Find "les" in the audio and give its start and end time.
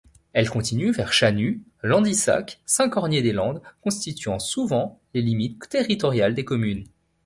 5.13-5.21